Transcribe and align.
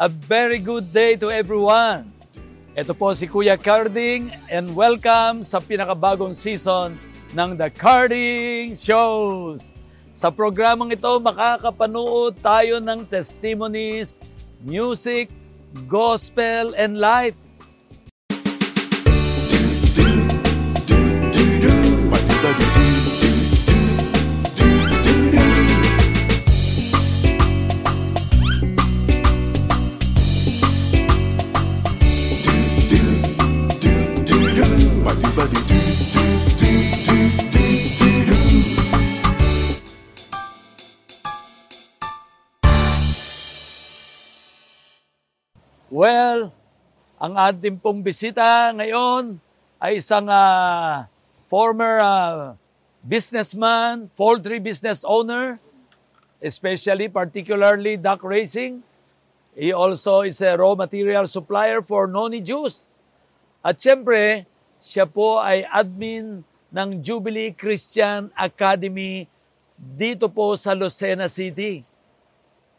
A 0.00 0.08
very 0.08 0.56
good 0.56 0.96
day 0.96 1.12
to 1.20 1.28
everyone. 1.28 2.08
Ito 2.72 2.96
po 2.96 3.12
si 3.12 3.28
Kuya 3.28 3.60
Carding 3.60 4.32
and 4.48 4.72
welcome 4.72 5.44
sa 5.44 5.60
pinakabagong 5.60 6.32
season 6.32 6.96
ng 7.36 7.52
The 7.52 7.68
Carding 7.68 8.80
Shows. 8.80 9.60
Sa 10.16 10.32
programang 10.32 10.88
ito, 10.88 11.20
makakapanood 11.20 12.32
tayo 12.40 12.80
ng 12.80 13.04
testimonies, 13.12 14.16
music, 14.64 15.28
gospel, 15.84 16.72
and 16.80 16.96
life. 16.96 17.36
Well, 45.90 46.54
ang 47.18 47.34
ating 47.34 47.82
pong 47.82 48.00
bisita 48.06 48.70
ngayon 48.70 49.42
ay 49.82 49.98
isang 49.98 50.30
ah, 50.30 51.10
former 51.50 51.98
ah, 51.98 52.54
businessman, 53.02 54.06
poultry 54.14 54.62
business 54.62 55.02
owner, 55.02 55.58
especially 56.38 57.10
particularly 57.10 57.98
duck 57.98 58.22
racing. 58.22 58.86
He 59.58 59.74
also 59.74 60.22
is 60.22 60.38
a 60.40 60.54
raw 60.54 60.78
material 60.78 61.26
supplier 61.26 61.82
for 61.82 62.06
Noni 62.06 62.38
Juice. 62.38 62.86
At 63.60 63.82
syempre, 63.82 64.46
siya 64.80 65.04
po 65.04 65.40
ay 65.40 65.64
admin 65.68 66.40
ng 66.72 66.90
Jubilee 67.04 67.52
Christian 67.52 68.32
Academy 68.32 69.28
dito 69.76 70.28
po 70.28 70.56
sa 70.56 70.72
Lucena 70.72 71.28
City. 71.28 71.84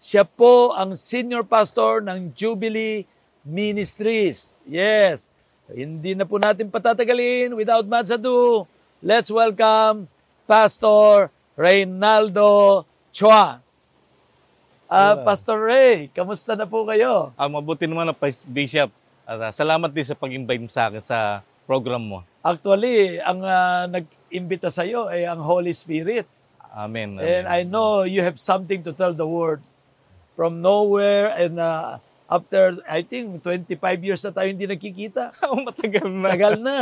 Siya 0.02 0.26
po 0.26 0.74
ang 0.74 0.98
senior 0.98 1.46
pastor 1.46 2.02
ng 2.02 2.34
Jubilee 2.34 3.06
Ministries. 3.46 4.58
Yes. 4.66 5.30
Hindi 5.70 6.18
na 6.18 6.26
po 6.26 6.42
natin 6.42 6.74
patatagalin. 6.74 7.54
Without 7.54 7.86
much 7.86 8.10
ado, 8.10 8.66
let's 9.02 9.30
welcome 9.30 10.10
Pastor 10.50 11.30
Reynaldo 11.54 12.84
Chua. 13.14 13.62
Yeah. 14.92 15.24
Pastor 15.24 15.58
Ray, 15.72 16.12
kamusta 16.12 16.52
na 16.52 16.68
po 16.68 16.84
kayo? 16.84 17.32
Ah, 17.40 17.48
mabuti 17.48 17.88
naman 17.88 18.12
na 18.12 18.16
Bishop. 18.52 18.92
At 19.24 19.40
ah, 19.40 19.54
salamat 19.56 19.88
din 19.88 20.04
sa 20.04 20.18
pag-invite 20.18 20.68
sa 20.68 20.92
akin 20.92 21.00
sa 21.00 21.40
program 21.66 22.04
mo. 22.04 22.20
Actually, 22.42 23.22
ang 23.22 23.46
ah, 23.46 23.86
nag-imbita 23.86 24.74
sa 24.74 24.82
iyo 24.82 25.06
ay 25.08 25.30
ang 25.30 25.42
Holy 25.42 25.74
Spirit. 25.78 26.26
Amen. 26.72 27.20
And 27.20 27.46
I 27.52 27.68
know 27.68 28.08
you 28.08 28.24
have 28.24 28.40
something 28.40 28.82
to 28.88 28.96
tell 28.96 29.12
the 29.12 29.28
world. 29.28 29.60
From 30.40 30.64
nowhere 30.64 31.36
and 31.36 31.60
uh, 31.60 32.00
after, 32.32 32.80
I 32.88 33.04
think, 33.04 33.44
25 33.44 33.76
years 34.00 34.24
na 34.24 34.32
tayo 34.32 34.48
hindi 34.48 34.66
nakikita. 34.66 35.36
Oh, 35.46 35.60
matagal 35.60 36.08
na. 36.08 36.28
Tagal 36.32 36.56
na. 36.58 36.80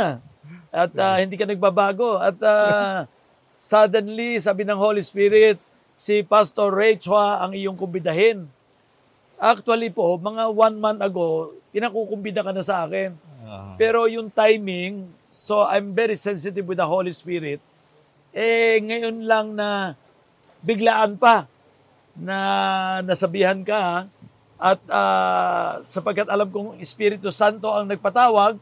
At 0.70 0.94
uh, 0.94 1.18
hindi 1.18 1.34
ka 1.34 1.44
nagbabago. 1.50 2.22
At 2.22 2.38
uh, 2.38 3.10
suddenly, 3.58 4.38
sabi 4.38 4.62
ng 4.62 4.78
Holy 4.78 5.02
Spirit, 5.02 5.58
si 5.98 6.22
Pastor 6.22 6.70
Ray 6.72 6.96
Chua 6.96 7.42
ang 7.42 7.52
iyong 7.52 7.76
kumbidahin. 7.76 8.46
Actually 9.36 9.90
po, 9.90 10.16
mga 10.16 10.48
one 10.54 10.76
month 10.78 11.02
ago, 11.02 11.52
pinakukumbida 11.74 12.46
ka 12.46 12.54
na 12.54 12.64
sa 12.64 12.86
akin. 12.86 13.12
Ah, 13.50 13.74
Pero 13.74 14.06
yung 14.06 14.30
timing, 14.30 15.10
so 15.34 15.66
I'm 15.66 15.90
very 15.90 16.14
sensitive 16.14 16.62
with 16.62 16.78
the 16.78 16.86
Holy 16.86 17.10
Spirit. 17.10 17.58
Eh, 18.30 18.78
ngayon 18.78 19.26
lang 19.26 19.58
na 19.58 19.98
biglaan 20.62 21.18
pa 21.18 21.50
na 22.14 22.38
nasabihan 23.02 23.58
ka 23.66 24.06
at 24.54 24.78
ah, 24.86 25.82
sapagkat 25.90 26.30
alam 26.30 26.46
kong 26.46 26.78
Espiritu 26.78 27.34
Santo 27.34 27.66
ang 27.74 27.90
nagpatawag, 27.90 28.54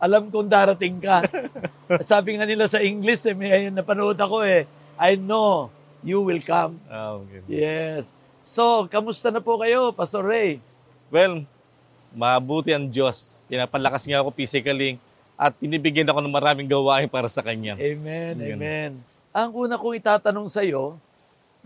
alam 0.00 0.32
kong 0.32 0.48
darating 0.48 1.04
ka. 1.04 1.20
Sabi 2.08 2.40
nga 2.40 2.48
nila 2.48 2.64
sa 2.64 2.80
English, 2.80 3.28
eh, 3.28 3.36
may 3.36 3.68
napanood 3.68 4.16
ako 4.16 4.40
eh, 4.40 4.64
I 4.96 5.20
know 5.20 5.68
you 6.00 6.24
will 6.24 6.40
come. 6.40 6.80
ah, 6.88 7.20
okay. 7.20 7.44
Yes. 7.44 8.08
So, 8.44 8.88
kamusta 8.88 9.32
na 9.32 9.40
po 9.40 9.56
kayo, 9.56 9.92
Pastor 9.92 10.24
Ray? 10.24 10.60
Well, 11.08 11.48
mabuti 12.14 12.70
ang 12.70 12.86
Diyos. 12.86 13.36
Pinapalakas 13.50 14.06
niya 14.06 14.22
ako 14.22 14.30
physically 14.32 14.96
at 15.34 15.52
pinibigyan 15.58 16.06
ako 16.06 16.22
ng 16.22 16.34
maraming 16.34 16.70
gawain 16.70 17.10
para 17.10 17.26
sa 17.26 17.42
Kanya. 17.42 17.74
Amen, 17.74 18.34
Yun. 18.38 18.54
amen. 18.56 18.90
Ang 19.34 19.50
una 19.50 19.74
kong 19.74 19.98
itatanong 19.98 20.46
sa 20.46 20.62
iyo, 20.62 20.94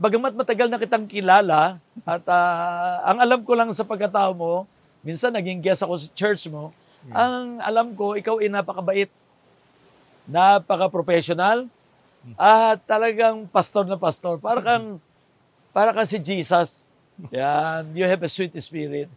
bagamat 0.01 0.33
matagal 0.33 0.73
na 0.73 0.81
kitang 0.81 1.05
kilala 1.05 1.77
at 2.09 2.25
ah, 2.25 3.05
ang 3.05 3.21
alam 3.21 3.41
ko 3.45 3.53
lang 3.53 3.69
sa 3.77 3.85
pagkatao 3.85 4.33
mo, 4.33 4.65
minsan 5.05 5.31
naging 5.31 5.61
guest 5.61 5.85
ako 5.85 6.01
sa 6.01 6.09
church 6.17 6.49
mo, 6.49 6.73
ang 7.13 7.63
alam 7.63 7.95
ko, 7.95 8.19
ikaw 8.19 8.43
ay 8.43 8.51
napakabait, 8.51 9.11
napaka-professional, 10.29 11.71
at 12.37 12.83
talagang 12.85 13.49
pastor 13.49 13.89
na 13.89 13.97
pastor. 13.97 14.37
Para 14.43 14.61
kang, 14.61 15.01
para 15.73 15.95
kang 15.95 16.09
si 16.09 16.19
Jesus. 16.21 16.85
Yan, 17.33 17.89
you 17.97 18.05
have 18.05 18.21
a 18.21 18.29
sweet 18.29 18.53
spirit. 18.61 19.09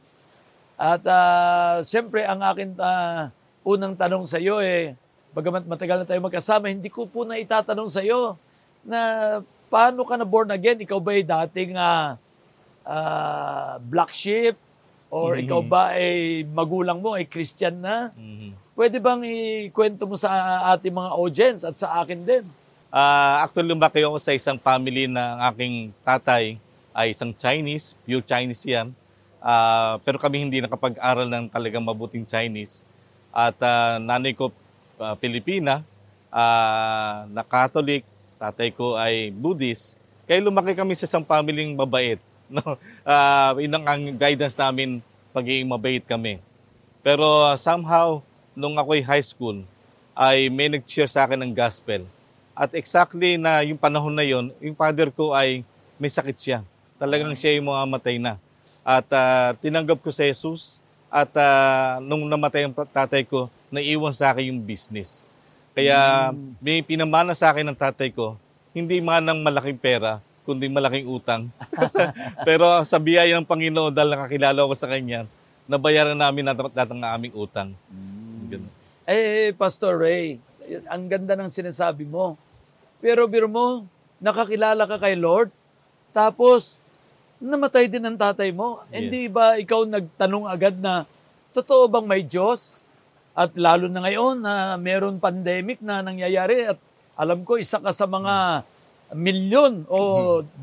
At 0.82 1.06
ah, 1.06 1.86
siyempre, 1.86 2.26
ang 2.26 2.42
akin 2.42 2.74
ah, 2.82 3.30
unang 3.62 3.94
tanong 3.94 4.26
sa 4.26 4.42
iyo 4.42 4.58
eh, 4.66 4.98
bagamat 5.30 5.70
matagal 5.70 6.02
na 6.02 6.08
tayo 6.10 6.26
magkasama, 6.26 6.74
hindi 6.74 6.90
ko 6.90 7.06
po 7.06 7.22
na 7.22 7.38
itatanong 7.38 7.86
sa 7.94 8.02
iyo 8.02 8.34
na 8.82 9.00
paano 9.70 10.02
ka 10.02 10.18
na 10.18 10.26
born 10.26 10.50
again? 10.50 10.82
Ikaw 10.82 10.98
ba 10.98 11.14
ay 11.14 11.22
dating 11.22 11.78
ah, 11.78 12.18
ah, 12.82 13.78
black 13.78 14.10
sheep? 14.10 14.58
Or 15.14 15.38
Mhm. 15.38 15.46
ikaw 15.46 15.62
ba 15.62 15.94
ay 15.94 16.42
magulang 16.50 16.98
mo 16.98 17.14
ay 17.14 17.30
Christian 17.30 17.78
na? 17.78 18.10
Mhm. 18.18 18.58
Pwede 18.74 18.98
bang 18.98 19.22
ikwento 19.70 20.10
mo 20.10 20.18
sa 20.18 20.34
ating 20.74 20.98
mga 20.98 21.12
audience 21.14 21.62
at 21.62 21.78
sa 21.78 22.02
akin 22.02 22.26
din? 22.26 22.44
Ah, 22.90 23.46
actually, 23.46 23.70
lumaki 23.70 24.02
ako 24.02 24.18
sa 24.18 24.34
isang 24.34 24.58
family 24.58 25.06
na 25.06 25.38
ang 25.38 25.42
aking 25.54 25.76
tatay 26.02 26.58
ay 26.92 27.14
isang 27.14 27.38
Chinese, 27.38 27.94
pure 28.02 28.26
Chinese 28.26 28.66
yan. 28.66 28.98
Ah, 29.42 29.98
pero 30.06 30.22
kami 30.22 30.46
hindi 30.46 30.62
nakapag-aral 30.62 31.26
ng 31.26 31.50
talagang 31.50 31.82
mabuting 31.82 32.30
Chinese. 32.30 32.86
At 33.34 33.58
ah, 33.58 33.98
nanay 33.98 34.38
ko 34.38 34.54
ah, 35.02 35.18
Pilipina, 35.18 35.82
ah, 36.30 37.26
na 37.26 37.42
Catholic, 37.42 38.06
tatay 38.38 38.70
ko 38.70 38.94
ay 39.02 39.34
Buddhist. 39.34 39.98
Kaya 40.30 40.46
lumaki 40.46 40.78
kami 40.78 40.94
sa 40.94 41.10
isang 41.10 41.26
family 41.26 41.74
mabait. 41.74 42.22
No? 42.52 42.76
Ah, 43.08 43.56
yun 43.56 43.72
ang, 43.80 44.12
guidance 44.20 44.60
namin 44.60 45.00
pagiging 45.32 45.72
mabait 45.72 46.04
kami. 46.04 46.44
Pero 47.00 47.24
ah, 47.48 47.56
somehow, 47.56 48.20
nung 48.52 48.76
ako'y 48.76 49.00
high 49.00 49.24
school, 49.24 49.64
ay 50.12 50.52
may 50.52 50.68
nag-share 50.68 51.08
sa 51.08 51.24
akin 51.24 51.40
ng 51.40 51.56
gospel. 51.56 52.04
At 52.52 52.76
exactly 52.76 53.40
na 53.40 53.64
yung 53.64 53.80
panahon 53.80 54.12
na 54.12 54.28
yon, 54.28 54.52
yung 54.60 54.76
father 54.76 55.08
ko 55.10 55.32
ay 55.32 55.64
may 55.96 56.12
sakit 56.12 56.38
siya. 56.38 56.60
Talagang 57.00 57.32
siya 57.34 57.56
yung 57.56 57.72
mga 57.72 57.84
matay 57.88 58.20
na. 58.20 58.36
At 58.82 59.06
ah, 59.14 59.54
tinanggap 59.62 60.02
ko 60.02 60.10
sa 60.10 60.26
Jesus 60.26 60.82
at 61.12 61.30
ah, 61.38 62.02
nung 62.02 62.26
namatay 62.26 62.66
ang 62.66 62.74
tatay 62.74 63.28
ko, 63.28 63.52
naiwan 63.70 64.16
sa 64.16 64.34
akin 64.34 64.50
yung 64.50 64.62
business. 64.62 65.22
Kaya 65.72 66.32
Mm. 66.36 66.60
may 66.60 66.84
pinamana 66.84 67.32
sa 67.32 67.54
akin 67.54 67.64
ng 67.72 67.78
tatay 67.78 68.12
ko, 68.12 68.36
hindi 68.76 69.00
man 69.00 69.24
ng 69.24 69.40
malaking 69.40 69.80
pera, 69.80 70.20
kundi 70.44 70.68
malaking 70.68 71.08
utang. 71.08 71.48
Pero 72.48 72.68
sa 72.84 73.00
biyaya 73.00 73.40
ng 73.40 73.48
Panginoon, 73.48 73.96
dahil 73.96 74.12
nakakilala 74.12 74.68
ko 74.68 74.76
sa 74.76 74.92
Kanya, 74.92 75.24
nabayaran 75.70 76.18
namin 76.18 76.52
natin 76.52 77.00
ang 77.00 77.16
aming 77.16 77.32
utang. 77.36 77.72
Ganun. 78.52 78.72
Eh, 79.08 79.56
Pastor 79.56 79.96
Ray, 79.96 80.40
ang 80.92 81.08
ganda 81.08 81.36
ng 81.40 81.52
sinasabi 81.52 82.04
mo. 82.04 82.36
Pero 83.00 83.24
biro 83.28 83.48
mo, 83.48 83.88
nakakilala 84.20 84.84
ka 84.86 85.00
kay 85.00 85.16
Lord, 85.16 85.50
tapos 86.12 86.81
namatay 87.42 87.90
din 87.90 88.06
ang 88.06 88.16
tatay 88.16 88.54
mo. 88.54 88.86
Yes. 88.88 89.02
Hindi 89.02 89.22
ba 89.28 89.58
ikaw 89.58 89.84
nagtanong 89.90 90.46
agad 90.46 90.78
na, 90.78 91.10
totoo 91.52 91.90
bang 91.90 92.06
may 92.06 92.22
Diyos? 92.22 92.86
At 93.34 93.58
lalo 93.58 93.90
na 93.90 94.06
ngayon 94.06 94.44
na 94.44 94.78
meron 94.78 95.18
pandemic 95.18 95.82
na 95.82 96.06
nangyayari 96.06 96.70
at 96.70 96.78
alam 97.18 97.42
ko 97.42 97.58
isa 97.58 97.82
ka 97.82 97.92
sa 97.92 98.06
mga 98.06 98.64
milyon 99.12 99.88
o 99.92 100.00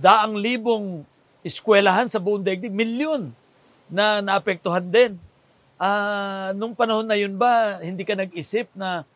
daang 0.00 0.38
libong 0.38 1.04
eskwelahan 1.44 2.08
sa 2.08 2.20
buong 2.20 2.44
daigdig, 2.44 2.72
milyon 2.72 3.32
na 3.88 4.20
naapektuhan 4.20 4.84
din. 4.84 5.16
Ah, 5.78 6.52
nung 6.52 6.74
panahon 6.74 7.06
na 7.06 7.16
yun 7.16 7.38
ba, 7.38 7.80
hindi 7.80 8.02
ka 8.02 8.18
nag-isip 8.18 8.68
na 8.74 9.06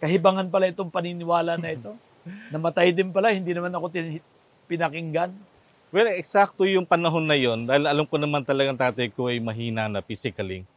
kahibangan 0.00 0.48
pala 0.48 0.70
itong 0.70 0.90
paniniwala 0.90 1.58
na 1.58 1.70
ito? 1.74 1.94
Namatay 2.54 2.90
din 2.90 3.12
pala, 3.12 3.34
hindi 3.34 3.52
naman 3.54 3.74
ako 3.74 3.86
tin- 3.92 4.24
pinakinggan. 4.66 5.30
Well, 5.88 6.04
eksakto 6.20 6.68
yung 6.68 6.84
panahon 6.84 7.24
na 7.24 7.32
yon 7.32 7.64
dahil 7.64 7.88
alam 7.88 8.04
ko 8.04 8.20
naman 8.20 8.44
talagang 8.44 8.76
tatay 8.76 9.08
ko 9.08 9.32
ay 9.32 9.40
mahina 9.40 9.88
na 9.88 10.04
physically. 10.04 10.68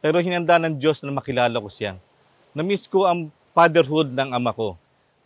Pero 0.00 0.16
hinanda 0.16 0.56
ng 0.56 0.80
Diyos 0.80 1.04
na 1.04 1.12
makilala 1.12 1.60
ko 1.60 1.68
siya. 1.68 2.00
Na-miss 2.56 2.88
ko 2.88 3.04
ang 3.04 3.28
fatherhood 3.52 4.16
ng 4.16 4.32
ama 4.32 4.56
ko. 4.56 4.72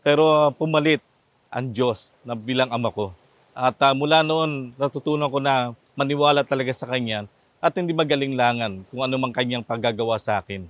Pero 0.02 0.50
pumalit 0.58 0.98
ang 1.46 1.70
Diyos 1.70 2.10
na 2.26 2.34
bilang 2.34 2.74
ama 2.74 2.90
ko. 2.90 3.14
At 3.54 3.78
uh, 3.78 3.94
mula 3.94 4.26
noon, 4.26 4.74
natutunan 4.74 5.30
ko 5.30 5.38
na 5.38 5.78
maniwala 5.94 6.42
talaga 6.42 6.74
sa 6.74 6.90
Kanya 6.90 7.30
at 7.62 7.70
hindi 7.78 7.94
magaling-langan 7.94 8.82
kung 8.90 9.02
ano 9.06 9.14
mang 9.14 9.30
Kanyang 9.30 9.62
paggagawa 9.62 10.18
sa 10.18 10.42
akin. 10.42 10.66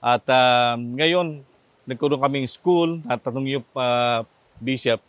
At 0.00 0.24
uh, 0.24 0.80
ngayon, 0.80 1.44
nagkaroon 1.84 2.16
kaming 2.16 2.48
school, 2.48 3.04
natanong 3.04 3.60
yung 3.60 3.66
uh, 3.76 4.24
bishop, 4.56 5.04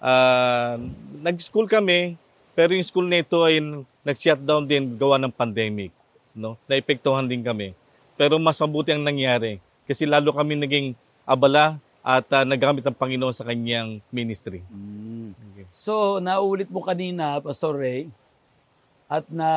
uh, 0.00 0.80
nag-school 1.20 1.68
kami, 1.68 2.16
pero 2.54 2.74
yung 2.74 2.86
school 2.86 3.06
nito 3.06 3.42
ay 3.46 3.62
nag-shutdown 4.02 4.66
din 4.66 4.96
gawa 4.98 5.16
ng 5.20 5.32
pandemic. 5.32 5.94
No? 6.34 6.56
Naepektuhan 6.70 7.26
din 7.26 7.42
kami. 7.42 7.74
Pero 8.14 8.36
mas 8.36 8.60
mabuti 8.60 8.92
ang 8.92 9.02
nangyari 9.02 9.62
kasi 9.88 10.06
lalo 10.06 10.30
kami 10.30 10.54
naging 10.54 10.94
abala 11.26 11.80
at 12.00 12.24
uh, 12.32 12.44
nagamit 12.48 12.84
ang 12.84 12.96
Panginoon 12.96 13.36
sa 13.36 13.44
kanyang 13.44 14.00
ministry. 14.08 14.64
Mm. 14.72 15.36
Okay. 15.52 15.66
So, 15.68 16.16
naulit 16.18 16.72
mo 16.72 16.80
kanina, 16.80 17.36
Pastor 17.44 17.76
Ray, 17.76 18.08
at 19.04 19.28
na 19.28 19.50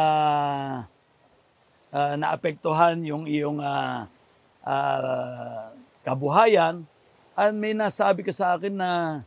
uh, 1.93 2.15
naapektuhan 2.19 2.99
yung 3.07 3.23
iyong 3.29 3.63
uh, 3.63 4.09
uh, 4.65 5.71
kabuhayan, 6.03 6.83
at 7.33 7.55
may 7.55 7.71
nasabi 7.71 8.21
ka 8.27 8.35
sa 8.35 8.59
akin 8.59 8.75
na 8.75 9.21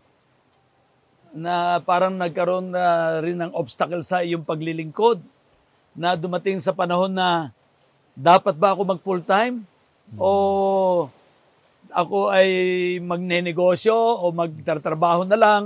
na 1.37 1.85
parang 1.85 2.17
nagkaroon 2.17 2.73
na 2.73 3.19
rin 3.21 3.37
ng 3.37 3.53
obstacle 3.53 4.01
sa 4.01 4.25
iyong 4.25 4.43
paglilingkod 4.43 5.21
na 5.93 6.17
dumating 6.17 6.57
sa 6.65 6.73
panahon 6.73 7.13
na 7.13 7.53
dapat 8.17 8.57
ba 8.57 8.73
ako 8.73 8.81
mag 8.89 9.01
full 9.05 9.21
time 9.21 9.61
hmm. 10.13 10.19
o 10.19 10.31
ako 11.93 12.33
ay 12.33 12.49
magnenegosyo 13.05 13.93
o 13.95 14.33
magtatrabaho 14.33 15.29
na 15.29 15.37
lang 15.37 15.63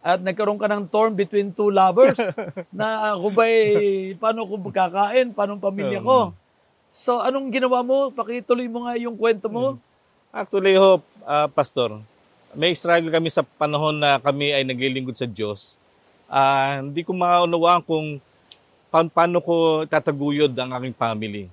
at 0.00 0.24
nagkaroon 0.24 0.56
ka 0.56 0.70
ng 0.70 0.88
torn 0.88 1.12
between 1.12 1.52
two 1.52 1.68
lovers 1.68 2.16
na 2.72 3.16
ako 3.16 3.26
ba 3.36 3.44
paano 4.16 4.46
ko 4.48 4.54
kakain, 4.70 5.34
paano 5.34 5.58
pamilya 5.58 5.98
ko. 5.98 6.30
So 6.94 7.18
anong 7.18 7.50
ginawa 7.50 7.82
mo? 7.82 8.14
Pakituloy 8.14 8.70
mo 8.70 8.86
nga 8.86 8.94
yung 8.96 9.18
kwento 9.18 9.50
mo. 9.50 9.76
Hmm. 9.76 9.82
Actually 10.30 10.78
ho, 10.78 11.02
uh, 11.26 11.48
pastor, 11.50 12.00
may 12.56 12.72
struggle 12.72 13.12
kami 13.12 13.28
sa 13.28 13.44
panahon 13.44 14.00
na 14.00 14.16
kami 14.16 14.50
ay 14.56 14.64
naglilingkod 14.64 15.14
sa 15.14 15.28
Diyos. 15.28 15.76
Uh, 16.26 16.88
hindi 16.88 17.04
ko 17.04 17.12
maunawaan 17.12 17.84
kung 17.84 18.18
pa- 18.88 19.12
paano 19.12 19.38
ko 19.44 19.84
tataguyod 19.84 20.50
ang 20.56 20.72
aking 20.80 20.96
family. 20.96 21.44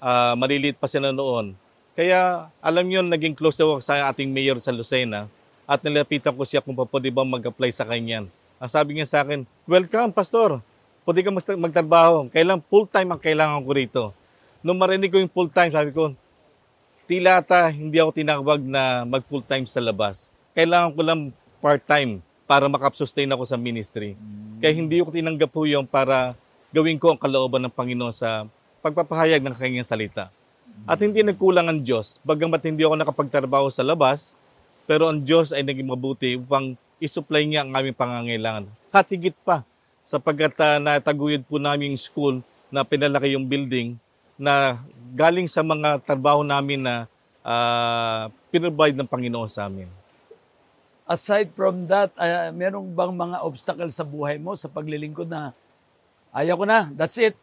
Uh, 0.00 0.32
maliliit 0.34 0.80
pa 0.80 0.88
sila 0.88 1.12
noon. 1.12 1.52
Kaya 1.92 2.48
alam 2.60 2.84
niyo 2.88 3.04
naging 3.04 3.36
close 3.36 3.60
ako 3.60 3.84
sa 3.84 4.08
ating 4.08 4.32
mayor 4.32 4.56
sa 4.60 4.72
Lucena 4.72 5.28
at 5.68 5.84
nilapitan 5.84 6.32
ko 6.32 6.44
siya 6.44 6.64
kung 6.64 6.76
pwede 6.76 7.08
ba 7.12 7.24
mag-apply 7.24 7.70
sa 7.72 7.84
kanyan. 7.84 8.28
Ang 8.56 8.70
sabi 8.72 8.96
niya 8.96 9.04
sa 9.04 9.20
akin, 9.20 9.44
welcome, 9.68 10.12
pastor. 10.12 10.64
Pwede 11.04 11.20
ka 11.20 11.30
magtrabaho. 11.32 12.32
Kailang 12.32 12.64
full-time 12.64 13.12
ang 13.12 13.20
kailangan 13.20 13.60
ko 13.60 13.70
rito. 13.76 14.04
Nung 14.64 14.80
marinig 14.80 15.12
ko 15.12 15.20
yung 15.20 15.30
full-time, 15.30 15.70
sabi 15.70 15.92
ko, 15.92 16.16
tila 17.06 17.38
ata 17.38 17.70
hindi 17.70 18.00
ako 18.00 18.10
tinawag 18.16 18.60
na 18.64 19.06
mag-full-time 19.06 19.68
sa 19.68 19.78
labas. 19.78 20.32
Kailangan 20.56 20.96
ko 20.96 21.00
lang 21.04 21.20
part-time 21.60 22.24
para 22.48 22.64
makapsustain 22.64 23.28
ako 23.28 23.44
sa 23.44 23.60
ministry. 23.60 24.16
Kaya 24.56 24.72
hindi 24.72 25.04
ko 25.04 25.12
tinanggap 25.12 25.52
po 25.52 25.68
yung 25.68 25.84
para 25.84 26.32
gawin 26.72 26.96
ko 26.96 27.12
ang 27.12 27.20
kalooban 27.20 27.60
ng 27.68 27.74
Panginoon 27.76 28.16
sa 28.16 28.48
pagpapahayag 28.80 29.44
ng 29.44 29.52
kanyang 29.52 29.84
salita. 29.84 30.32
At 30.88 30.96
hindi 31.04 31.20
nagkulang 31.20 31.68
ang 31.68 31.84
Diyos, 31.84 32.16
bagamat 32.24 32.64
hindi 32.64 32.88
ako 32.88 32.96
nakapagtrabaho 32.96 33.68
sa 33.68 33.84
labas, 33.84 34.32
pero 34.88 35.12
ang 35.12 35.20
Diyos 35.20 35.52
ay 35.52 35.60
naging 35.60 35.92
mabuti 35.92 36.40
upang 36.40 36.72
isupply 37.04 37.44
niya 37.44 37.60
ang 37.60 37.76
aming 37.76 37.92
pangangailangan. 37.92 38.64
At 38.88 39.12
higit 39.12 39.36
pa, 39.44 39.60
sapagkat 40.08 40.56
uh, 40.56 40.80
nataguyod 40.80 41.44
po 41.44 41.60
namin 41.60 41.92
yung 41.92 42.00
school 42.00 42.34
na 42.72 42.80
pinalaki 42.80 43.36
yung 43.36 43.44
building 43.44 44.00
na 44.40 44.80
galing 45.12 45.52
sa 45.52 45.60
mga 45.60 46.00
trabaho 46.00 46.40
namin 46.40 46.80
na 46.80 47.04
uh, 47.44 48.32
pinrovide 48.48 48.96
ng 48.96 49.08
Panginoon 49.08 49.52
sa 49.52 49.68
amin. 49.68 49.88
Aside 51.06 51.54
from 51.54 51.86
that, 51.86 52.10
uh, 52.18 52.50
merong 52.50 52.90
bang 52.90 53.14
mga 53.14 53.38
obstacle 53.46 53.90
sa 53.94 54.02
buhay 54.02 54.42
mo 54.42 54.58
sa 54.58 54.66
paglilingkod 54.66 55.30
na 55.30 55.54
ayaw 56.34 56.58
ko 56.58 56.64
na, 56.66 56.90
that's 56.98 57.14
it. 57.22 57.38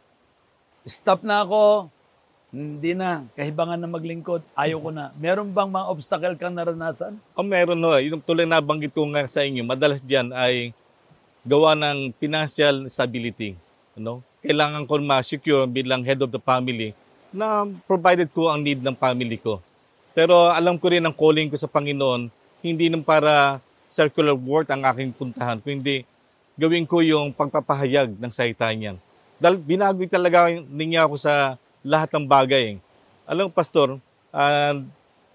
Stop 0.83 1.23
na 1.23 1.47
ako, 1.47 1.87
hindi 2.51 2.91
na, 2.93 3.23
kahibangan 3.33 3.79
na 3.79 3.89
maglingkod, 3.89 4.43
ayaw 4.53 4.77
ko 4.83 4.89
na. 4.91 5.15
Meron 5.15 5.49
bang 5.49 5.71
mga 5.71 5.89
obstacle 5.89 6.35
kang 6.35 6.53
naranasan? 6.53 7.17
Oh, 7.33 7.41
meron 7.41 7.79
no. 7.79 7.95
Yung 7.97 8.19
tuloy 8.19 8.43
na 8.45 8.59
banggit 8.59 8.91
ko 8.91 9.07
nga 9.09 9.25
sa 9.25 9.41
inyo, 9.41 9.63
madalas 9.65 10.03
diyan 10.03 10.35
ay 10.35 10.75
gawa 11.47 11.73
ng 11.73 12.13
financial 12.19 12.91
stability. 12.91 13.57
No? 13.95 14.21
Kailangan 14.43 14.85
ko 14.85 14.99
ma-secure 14.99 15.65
bilang 15.71 16.03
head 16.03 16.19
of 16.19 16.29
the 16.29 16.37
family 16.37 16.91
na 17.33 17.65
provided 17.89 18.29
ko 18.29 18.53
ang 18.53 18.61
need 18.61 18.85
ng 18.85 18.93
family 18.93 19.41
ko. 19.41 19.57
Pero 20.13 20.53
alam 20.53 20.77
ko 20.77 20.93
rin 20.93 21.01
ang 21.01 21.15
calling 21.15 21.49
ko 21.49 21.57
sa 21.57 21.65
Panginoon, 21.65 22.29
hindi 22.63 22.87
nang 22.87 23.03
para 23.03 23.59
circular 23.91 24.33
work 24.33 24.71
ang 24.71 24.87
aking 24.87 25.11
puntahan, 25.11 25.59
kundi 25.59 26.07
gawin 26.55 26.87
ko 26.87 27.03
yung 27.03 27.35
pagpapahayag 27.35 28.15
ng 28.15 28.31
salita 28.31 28.71
niyan. 28.71 28.97
Dahil 29.37 29.59
binago 29.59 30.01
talaga 30.07 30.47
niya 30.71 31.03
ako 31.05 31.19
sa 31.19 31.59
lahat 31.83 32.09
ng 32.15 32.25
bagay. 32.25 32.79
Alam, 33.27 33.51
Pastor, 33.51 33.99
uh, 34.31 34.75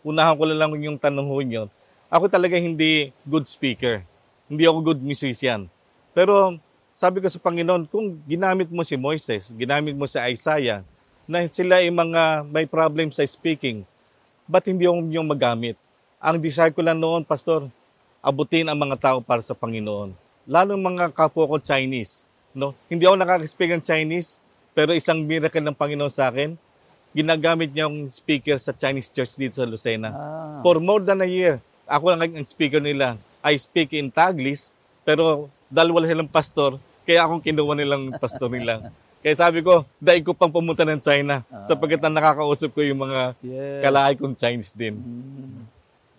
unahan 0.01 0.35
ko 0.35 0.43
lang 0.49 0.73
yung 0.81 0.97
tanong 0.97 1.29
ho. 1.29 1.69
Ako 2.09 2.25
talaga 2.33 2.57
hindi 2.57 3.13
good 3.29 3.45
speaker. 3.45 4.01
Hindi 4.49 4.65
ako 4.65 4.95
good 4.95 5.03
musician. 5.05 5.69
Pero 6.17 6.57
sabi 6.97 7.21
ko 7.21 7.29
sa 7.29 7.39
Panginoon, 7.39 7.85
kung 7.87 8.17
ginamit 8.25 8.73
mo 8.73 8.81
si 8.81 8.97
Moises, 8.97 9.53
ginamit 9.53 9.93
mo 9.93 10.09
si 10.09 10.17
Isaiah, 10.17 10.81
na 11.29 11.45
sila 11.53 11.85
ay 11.85 11.93
mga 11.93 12.49
may 12.49 12.65
problem 12.65 13.13
sa 13.13 13.21
speaking, 13.29 13.85
ba't 14.49 14.65
hindi 14.65 14.89
ako 14.89 15.05
yung 15.13 15.29
magamit? 15.29 15.77
Ang 16.19 16.43
desire 16.43 16.75
ko 16.75 16.83
lang 16.83 16.99
noon, 16.99 17.23
Pastor, 17.23 17.71
abutin 18.19 18.67
ang 18.67 18.75
mga 18.75 18.99
tao 18.99 19.19
para 19.23 19.39
sa 19.39 19.55
Panginoon. 19.55 20.11
Lalo 20.51 20.75
mga 20.75 21.15
kapwa 21.15 21.47
ko 21.47 21.63
Chinese. 21.63 22.27
No? 22.51 22.75
Hindi 22.91 23.07
ako 23.07 23.23
nakaka-speak 23.23 23.71
ng 23.79 23.85
Chinese, 23.87 24.43
pero 24.75 24.91
isang 24.99 25.23
miracle 25.23 25.63
ng 25.63 25.79
Panginoon 25.79 26.11
sa 26.11 26.27
akin, 26.27 26.59
ginagamit 27.15 27.71
niya 27.71 27.87
yung 27.87 28.11
speaker 28.11 28.59
sa 28.59 28.75
Chinese 28.75 29.07
church 29.15 29.39
dito 29.39 29.63
sa 29.63 29.67
Lucena. 29.71 30.11
Ah. 30.11 30.59
For 30.67 30.83
more 30.83 31.07
than 31.07 31.23
a 31.23 31.31
year, 31.31 31.63
ako 31.87 32.19
lang 32.19 32.35
ang 32.35 32.49
speaker 32.51 32.83
nila. 32.83 33.15
I 33.39 33.55
speak 33.55 33.95
in 33.95 34.11
Taglish, 34.11 34.75
pero 35.07 35.47
dahil 35.71 35.95
wala 35.95 36.11
silang 36.11 36.27
pastor, 36.27 36.83
kaya 37.07 37.23
akong 37.23 37.47
kinuha 37.47 37.79
nilang 37.79 38.11
pastor 38.19 38.51
nila. 38.51 38.91
Kaya 39.23 39.35
sabi 39.35 39.67
ko, 39.67 39.83
dahil 39.99 40.23
ko 40.23 40.31
pang 40.31 40.51
pumunta 40.51 40.87
ng 40.87 41.03
China 41.03 41.43
ah. 41.51 41.67
sapagkat 41.67 41.99
na 42.07 42.23
nakakausap 42.23 42.71
ko 42.71 42.87
yung 42.87 43.03
mga 43.03 43.35
yes. 43.43 43.83
kalahay 43.83 44.15
kong 44.15 44.39
Chinese 44.39 44.71
din. 44.71 44.95
Mm. 44.95 45.78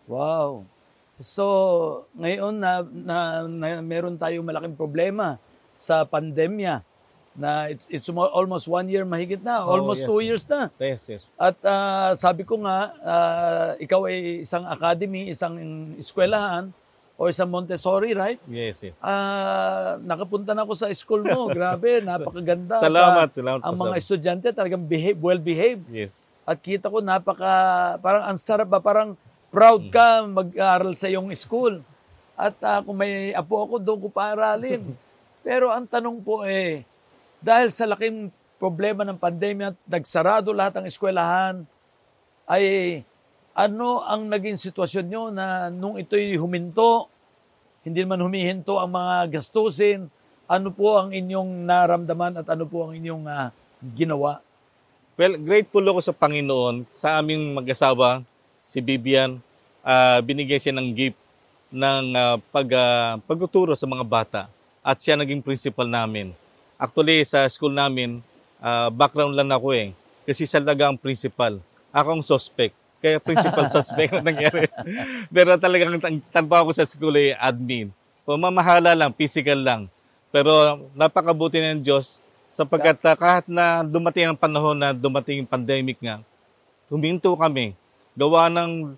Wow. 0.10 0.66
So, 1.22 1.46
ngayon 2.18 2.58
na, 2.58 2.82
na, 2.82 3.18
na 3.46 3.68
meron 3.86 4.18
tayong 4.18 4.42
malaking 4.42 4.74
problema 4.74 5.38
sa 5.78 6.01
pandemya 6.01 6.82
na 7.38 7.72
it, 7.72 7.80
it's 7.88 8.10
almost 8.10 8.66
one 8.68 8.89
year 8.89 9.06
mahigit 9.06 9.39
na, 9.39 9.63
oh, 9.63 9.78
almost 9.78 10.04
yes. 10.04 10.10
two 10.10 10.20
years 10.20 10.44
na. 10.50 10.74
Yes, 10.82 11.06
yes. 11.08 11.22
At 11.38 11.56
uh, 11.62 12.18
sabi 12.18 12.44
ko 12.44 12.58
nga, 12.66 12.78
uh, 13.00 13.70
ikaw 13.78 14.10
ay 14.10 14.44
isang 14.44 14.66
academy, 14.66 15.30
isang 15.30 15.56
eskwelahan, 15.96 16.74
o 17.20 17.28
isang 17.28 17.51
Montessori, 17.51 18.16
right? 18.16 18.39
Yes, 18.48 18.80
yes. 18.80 18.96
Uh, 19.04 20.00
nakapunta 20.08 20.56
na 20.56 20.63
ako 20.63 20.72
sa 20.72 20.88
school 20.96 21.20
mo. 21.28 21.48
Grabe, 21.56 22.00
napakaganda. 22.00 22.80
salamat, 22.80 23.36
salamat. 23.36 23.62
Ang 23.68 23.75
mga 23.75 23.96
estudyante 24.00 24.48
talagang 24.56 24.88
behave, 24.88 25.20
well-behaved. 25.20 25.84
Yes. 25.92 26.16
At 26.48 26.63
kita 26.63 26.88
ko 26.88 27.04
napaka, 27.04 28.00
parang 28.00 28.24
ang 28.24 28.39
sarap 28.39 28.72
ba, 28.72 28.80
parang 28.80 29.20
proud 29.50 29.89
ka 29.89 30.25
mag-aaral 30.25 30.94
sa 30.98 31.10
iyong 31.10 31.29
school. 31.38 31.82
At 32.39 32.56
uh, 32.63 32.79
kung 32.86 32.98
may 32.98 33.36
apo 33.36 33.65
ako, 33.65 33.75
doon 33.82 34.00
ko 34.06 34.08
paaralin. 34.10 34.82
Pero 35.46 35.74
ang 35.74 35.86
tanong 35.86 36.24
po 36.24 36.46
eh, 36.46 36.86
dahil 37.44 37.74
sa 37.74 37.89
laking 37.89 38.32
problema 38.60 39.08
ng 39.08 39.18
pandemya, 39.18 39.75
nagsarado 39.88 40.51
lahat 40.51 40.79
ng 40.79 40.88
eskwelahan, 40.88 41.63
ay 42.50 42.65
ano 43.56 44.03
ang 44.03 44.27
naging 44.27 44.60
sitwasyon 44.60 45.06
nyo 45.08 45.24
na 45.32 45.68
nung 45.72 45.96
ito'y 45.96 46.36
huminto, 46.36 47.08
hindi 47.84 48.03
man 48.03 48.20
humihinto 48.20 48.75
ang 48.79 48.91
mga 48.91 49.39
gastusin, 49.39 50.12
ano 50.50 50.70
po 50.74 51.00
ang 51.00 51.15
inyong 51.15 51.63
naramdaman 51.63 52.41
at 52.44 52.48
ano 52.51 52.68
po 52.68 52.88
ang 52.89 52.98
inyong 52.98 53.24
uh, 53.27 53.48
ginawa? 53.96 54.44
Well, 55.20 55.36
grateful 55.39 55.84
ako 55.84 56.00
sa 56.03 56.15
Panginoon, 56.15 56.88
sa 56.96 57.20
aming 57.20 57.56
mag-asawa, 57.56 58.24
si 58.70 58.78
Bibian, 58.86 59.42
uh, 59.82 60.22
binigyan 60.22 60.62
siya 60.62 60.78
ng 60.78 60.94
gift 60.94 61.18
ng 61.74 62.14
uh, 62.14 62.38
pag, 62.54 62.70
uh, 62.70 63.18
pagtuturo 63.26 63.74
sa 63.74 63.90
mga 63.90 64.06
bata. 64.06 64.42
at 64.80 64.98
siya 64.98 65.20
naging 65.20 65.44
principal 65.44 65.86
namin. 65.86 66.32
Actually, 66.80 67.28
sa 67.28 67.44
school 67.52 67.76
namin, 67.76 68.24
ah, 68.64 68.88
background 68.88 69.36
lang 69.36 69.52
ako 69.52 69.76
eh. 69.76 69.92
Kasi 70.24 70.48
siya 70.48 70.64
talaga 70.64 70.88
ang 70.88 70.96
principal. 70.96 71.60
Ako 71.92 72.08
ang 72.16 72.24
suspect. 72.24 72.72
Kaya 73.04 73.20
principal 73.20 73.68
suspect 73.76 74.16
na 74.16 74.24
nangyari. 74.24 74.66
Pero 75.36 75.60
talagang 75.60 76.00
ang 76.00 76.24
tanpa 76.32 76.64
ako 76.64 76.72
sa 76.72 76.88
school 76.88 77.12
eh, 77.20 77.36
admin. 77.36 77.92
Pamamahala 78.24 78.96
lang, 78.96 79.12
physical 79.12 79.60
lang. 79.60 79.92
Pero 80.32 80.80
napakabuti 80.96 81.60
ng 81.60 81.84
Diyos 81.84 82.24
sapagkat 82.56 83.04
ah, 83.04 83.18
kahit 83.20 83.46
na 83.52 83.84
dumating 83.84 84.32
ang 84.32 84.40
panahon 84.40 84.80
na 84.80 84.96
dumating 84.96 85.44
yung 85.44 85.50
pandemic 85.52 86.00
nga, 86.00 86.24
huminto 86.88 87.36
kami. 87.36 87.76
Gawa 88.13 88.50
ng 88.50 88.94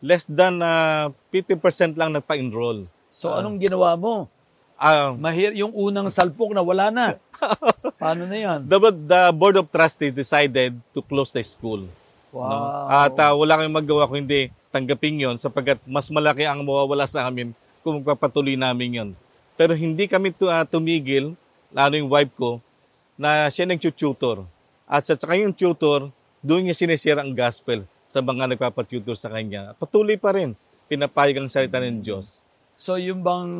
less 0.00 0.24
than 0.24 0.60
ah, 0.60 1.08
50% 1.32 1.96
lang 1.96 2.12
nagpa-enroll. 2.12 2.84
So 3.08 3.32
Ah. 3.32 3.40
anong 3.40 3.56
ginawa 3.58 3.96
mo? 3.96 4.28
Ah, 4.74 5.14
Mahir 5.14 5.54
yung 5.54 5.70
unang 5.70 6.10
salpok 6.10 6.52
na 6.52 6.60
wala 6.60 6.90
na. 6.90 7.06
Paano 8.02 8.26
na 8.26 8.36
yan? 8.36 8.58
the, 8.66 8.78
the 8.90 9.22
Board 9.32 9.56
of 9.56 9.70
Trustees 9.70 10.12
decided 10.12 10.76
to 10.92 11.00
close 11.00 11.30
the 11.30 11.40
school. 11.40 11.86
Wow. 12.34 12.44
No? 12.44 12.56
At 12.90 13.14
ah, 13.16 13.32
wala 13.32 13.56
kayong 13.56 13.78
magawa 13.78 14.04
kung 14.04 14.26
hindi 14.26 14.50
tanggapin 14.68 15.22
yon 15.22 15.36
sapagkat 15.38 15.78
mas 15.86 16.10
malaki 16.10 16.42
ang 16.42 16.66
mawawala 16.66 17.06
sa 17.06 17.30
amin 17.30 17.54
kung 17.80 18.02
magpapatuloy 18.02 18.58
namin 18.58 18.90
yon. 18.92 19.10
Pero 19.54 19.70
hindi 19.72 20.10
kami 20.10 20.34
tu- 20.34 20.50
ah, 20.50 20.66
tumigil, 20.66 21.38
lalo 21.70 21.94
yung 21.94 22.10
wife 22.10 22.34
ko, 22.34 22.58
na 23.14 23.46
siya 23.48 23.64
nag-tutor. 23.64 24.42
At 24.84 25.06
sa 25.06 25.14
saka 25.14 25.38
yung 25.38 25.54
tutor, 25.54 26.10
doon 26.42 26.66
niya 26.66 26.74
sinisira 26.74 27.22
ang 27.22 27.30
gospel 27.32 27.86
sa 28.14 28.22
mga 28.22 28.54
nagpapatutor 28.54 29.18
sa 29.18 29.26
kanya. 29.26 29.74
Patuloy 29.74 30.14
pa 30.14 30.30
rin, 30.30 30.54
pinapayag 30.86 31.42
ang 31.42 31.50
salita 31.50 31.82
ng 31.82 31.98
Diyos. 31.98 32.46
So 32.78 32.94
yung 32.94 33.26
bang 33.26 33.50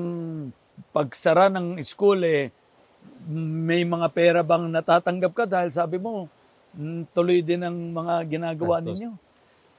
pagsara 0.95 1.51
ng 1.51 1.83
school 1.83 2.23
eh, 2.23 2.55
may 3.35 3.83
mga 3.83 4.07
pera 4.15 4.41
bang 4.47 4.71
natatanggap 4.71 5.33
ka 5.35 5.45
dahil 5.51 5.75
sabi 5.75 5.99
mo, 5.99 6.31
mm, 6.79 7.11
tuloy 7.11 7.43
din 7.43 7.67
ang 7.67 7.75
mga 7.75 8.15
ginagawa 8.31 8.79
Gastos. 8.79 8.95
ninyo. 8.95 9.11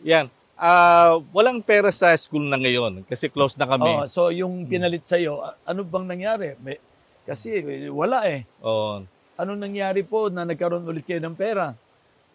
Yan. 0.03 0.27
Ah, 0.60 1.24
walang 1.32 1.63
pera 1.63 1.88
sa 1.96 2.12
school 2.20 2.44
na 2.44 2.60
ngayon 2.60 3.08
kasi 3.08 3.32
close 3.32 3.55
na 3.55 3.67
kami. 3.72 3.91
Oh, 3.96 4.08
so 4.12 4.27
yung 4.27 4.67
pinalit 4.67 5.08
sa 5.08 5.15
iyo, 5.15 5.39
ano 5.63 5.88
bang 5.88 6.03
nangyari? 6.03 6.60
May, 6.60 6.84
kasi 7.24 7.63
wala 7.88 8.27
eh. 8.27 8.44
Oo. 8.60 9.08
Ano 9.39 9.51
nangyari 9.55 10.03
po 10.03 10.27
na 10.27 10.44
nagkaroon 10.44 10.84
ulit 10.84 11.08
kayo 11.08 11.24
ng 11.24 11.36
pera? 11.36 11.75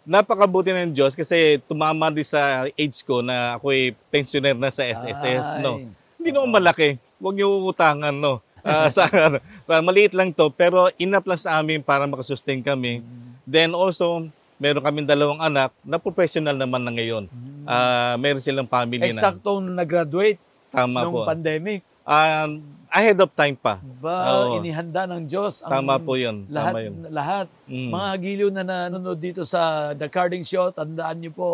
Napakabuti 0.04 0.72
ng 0.72 0.96
Diyos 0.96 1.12
kasi 1.12 1.60
tumama 1.68 2.08
din 2.08 2.24
sa 2.24 2.64
age 2.66 3.04
ko 3.04 3.20
na 3.20 3.56
ako'y 3.56 3.92
pensioner 4.08 4.56
na 4.56 4.72
sa 4.72 4.84
SSS, 4.84 5.60
no. 5.60 5.80
Ay. 5.80 5.88
Hindi 6.20 6.28
naman 6.32 6.50
malaki. 6.52 6.96
Huwag 7.20 7.36
niyo 7.36 7.48
utangan, 7.68 8.12
no. 8.12 8.40
Ah, 8.60 8.88
sa, 8.94 9.08
sa- 9.08 9.84
maliit 9.84 10.12
lang 10.12 10.32
to, 10.32 10.52
pero 10.52 10.88
enough 11.00 11.24
lang 11.24 11.40
sa 11.40 11.60
amin 11.60 11.80
para 11.80 12.04
makasustain 12.04 12.60
kami. 12.60 13.04
Then 13.44 13.72
also, 13.72 14.28
meron 14.60 14.84
kaming 14.84 15.08
dalawang 15.08 15.40
anak 15.40 15.72
na 15.80 15.96
professional 15.96 16.56
naman 16.56 16.84
na 16.84 16.92
ngayon. 16.92 17.24
Ah, 17.64 18.16
meron 18.20 18.44
silang 18.44 18.68
family 18.68 19.12
na. 19.12 19.20
Eksaktong 19.20 19.68
nag-graduate 19.72 20.40
Tama 20.70 21.02
nung 21.02 21.12
po. 21.12 21.26
pandemic. 21.26 21.80
Um, 22.04 22.79
ahead 22.90 23.18
of 23.22 23.30
time 23.32 23.54
pa. 23.54 23.78
Ba, 24.02 24.44
Oo. 24.44 24.58
inihanda 24.58 25.06
ng 25.06 25.24
Diyos 25.24 25.62
ang 25.62 25.70
Tama 25.80 25.96
po 26.02 26.18
yun. 26.18 26.44
lahat, 26.50 26.74
Tama 26.74 26.80
yun. 26.82 26.94
lahat. 27.08 27.46
Mm. 27.64 27.90
Mga 27.90 28.10
giliw 28.18 28.48
na 28.50 28.62
nanonood 28.66 29.18
dito 29.18 29.42
sa 29.46 29.94
The 29.94 30.10
Carding 30.10 30.42
Show, 30.42 30.74
tandaan 30.74 31.22
niyo 31.22 31.32
po, 31.32 31.50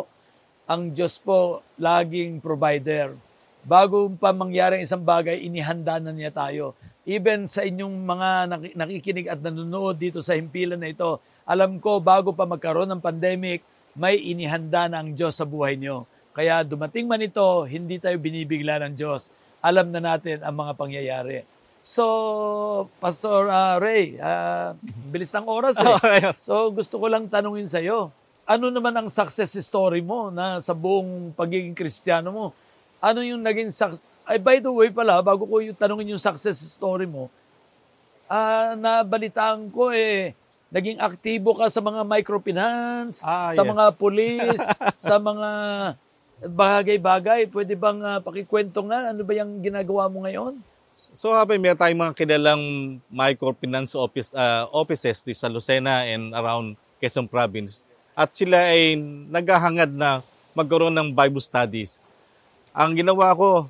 ang 0.66 0.90
Diyos 0.90 1.20
po 1.20 1.62
laging 1.76 2.42
provider. 2.42 3.14
Bago 3.62 4.10
pa 4.16 4.34
mangyari 4.34 4.80
ang 4.80 4.84
isang 4.84 5.04
bagay, 5.04 5.38
inihanda 5.38 6.00
na 6.00 6.10
niya 6.10 6.32
tayo. 6.32 6.74
Even 7.06 7.46
sa 7.46 7.62
inyong 7.62 7.94
mga 8.02 8.28
naki- 8.50 8.74
nakikinig 8.74 9.26
at 9.30 9.38
nanonood 9.38 9.94
dito 9.94 10.18
sa 10.24 10.34
himpilan 10.34 10.80
na 10.80 10.90
ito, 10.90 11.22
alam 11.46 11.78
ko 11.78 12.02
bago 12.02 12.34
pa 12.34 12.42
magkaroon 12.42 12.90
ng 12.90 13.02
pandemic, 13.02 13.62
may 13.94 14.18
inihanda 14.18 14.90
na 14.90 15.00
ang 15.04 15.14
Diyos 15.14 15.38
sa 15.38 15.46
buhay 15.46 15.78
niyo. 15.78 16.02
Kaya 16.34 16.60
dumating 16.60 17.06
man 17.06 17.22
ito, 17.22 17.64
hindi 17.64 17.96
tayo 17.96 18.18
binibigla 18.18 18.82
ng 18.82 18.92
Diyos. 18.92 19.30
Alam 19.60 19.90
na 19.90 20.00
natin 20.00 20.40
ang 20.42 20.54
mga 20.54 20.72
pangyayari. 20.76 21.36
So, 21.86 22.90
Pastor 22.98 23.46
ah, 23.46 23.78
Ray, 23.78 24.18
ah, 24.18 24.74
bilis 25.06 25.30
ng 25.30 25.46
oras 25.46 25.78
eh. 25.78 26.34
So 26.42 26.74
gusto 26.74 26.98
ko 26.98 27.06
lang 27.06 27.30
tanungin 27.30 27.70
sa 27.70 27.78
iyo, 27.78 28.10
ano 28.42 28.70
naman 28.70 28.94
ang 28.94 29.08
success 29.10 29.54
story 29.62 30.02
mo 30.02 30.30
na 30.30 30.58
sa 30.62 30.74
buong 30.74 31.30
pagiging 31.34 31.74
Kristiyano 31.78 32.30
mo? 32.30 32.46
Ano 32.98 33.22
yung 33.22 33.38
naging 33.38 33.70
success? 33.70 34.22
Ay, 34.26 34.42
by 34.42 34.58
the 34.58 34.70
way 34.70 34.90
pala, 34.90 35.22
bago 35.22 35.46
ko 35.46 35.62
yung 35.62 35.78
tanungin 35.78 36.18
yung 36.18 36.22
success 36.22 36.58
story 36.58 37.06
mo, 37.06 37.30
ah 38.26 38.74
nabalitaan 38.74 39.70
ko 39.70 39.94
eh, 39.94 40.34
naging 40.74 40.98
aktibo 40.98 41.54
ka 41.54 41.70
sa 41.70 41.78
mga 41.78 42.02
microfinance, 42.02 43.22
Ah, 43.22 43.54
sa 43.54 43.62
yes. 43.62 43.70
mga 43.70 43.84
pulis, 43.94 44.60
sa 45.06 45.22
mga 45.22 45.50
bagay-bagay. 46.44 47.48
Pwede 47.48 47.72
bang 47.72 48.00
ah, 48.04 48.20
pakikwento 48.20 48.84
nga, 48.84 49.12
ano 49.12 49.22
ba 49.24 49.32
yung 49.32 49.64
ginagawa 49.64 50.08
mo 50.12 50.24
ngayon? 50.28 50.60
So 51.16 51.32
habang 51.32 51.60
meron 51.60 51.76
tayong 51.76 52.02
mga 52.08 52.16
kilalang 52.16 52.64
microfinance 53.08 53.96
office, 53.96 54.32
ah, 54.36 54.68
offices 54.72 55.24
di 55.24 55.32
sa 55.32 55.48
Lucena 55.48 56.04
and 56.04 56.36
around 56.36 56.76
Quezon 57.00 57.28
Province. 57.28 57.84
At 58.16 58.32
sila 58.32 58.72
ay 58.72 58.96
naghahangad 59.28 59.92
na 59.92 60.24
magkaroon 60.56 60.92
ng 60.92 61.12
Bible 61.12 61.44
studies. 61.44 62.00
Ang 62.72 62.96
ginawa 62.96 63.32
ko, 63.36 63.68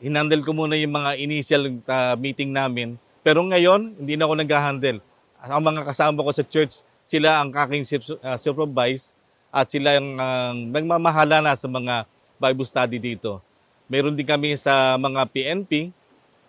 hinandle 0.00 0.44
ko 0.44 0.52
muna 0.52 0.76
yung 0.76 0.92
mga 0.92 1.10
initial 1.20 1.62
ah, 1.88 2.16
meeting 2.16 2.52
namin. 2.52 2.96
Pero 3.20 3.44
ngayon, 3.44 3.96
hindi 4.00 4.16
na 4.16 4.28
ako 4.28 4.34
nag-handle. 4.40 4.98
Ang 5.42 5.62
mga 5.62 5.82
kasama 5.88 6.24
ko 6.24 6.30
sa 6.32 6.44
church, 6.44 6.84
sila 7.08 7.44
ang 7.44 7.52
aking 7.52 7.84
sup- 7.84 8.20
supervise 8.40 9.12
at 9.52 9.68
sila 9.68 10.00
ang 10.00 10.08
ah, 10.16 10.56
nagmamahala 10.56 11.44
na 11.44 11.52
sa 11.52 11.68
mga 11.68 12.08
Bible 12.40 12.64
study 12.64 12.96
dito. 12.96 13.44
Meron 13.86 14.16
din 14.16 14.24
kami 14.24 14.56
sa 14.56 14.96
mga 14.96 15.28
PNP, 15.28 15.92